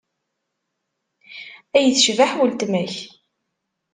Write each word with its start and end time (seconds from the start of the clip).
Ay 1.77 1.87
tecbeḥ 1.93 2.31
weltma-k! 2.37 2.93